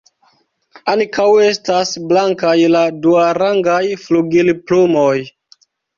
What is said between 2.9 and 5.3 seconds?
duarangaj flugilplumoj.